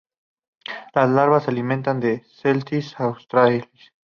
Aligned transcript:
Las 0.95 1.11
larvas 1.11 1.43
se 1.43 1.51
alimentan 1.51 1.99
de 1.99 2.23
"Celtis 2.27 2.99
australis". 2.99 3.65